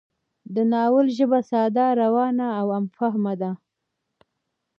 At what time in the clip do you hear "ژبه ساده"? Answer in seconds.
1.17-1.85